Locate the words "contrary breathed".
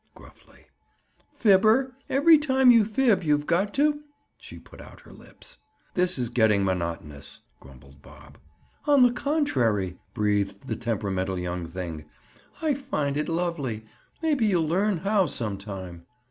9.13-10.65